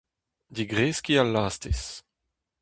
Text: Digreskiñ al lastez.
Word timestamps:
Digreskiñ 0.55 1.19
al 1.21 1.29
lastez. 1.33 1.83